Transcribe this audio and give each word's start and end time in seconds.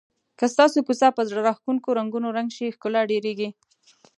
که 0.37 0.45
ستاسو 0.53 0.79
کوڅه 0.87 1.07
په 1.17 1.21
زړه 1.29 1.39
راښکونکو 1.47 1.89
رنګونو 1.99 2.27
رنګ 2.37 2.49
شي 2.57 2.67
ښکلا 2.75 3.01
ډېریږي. 3.11 3.49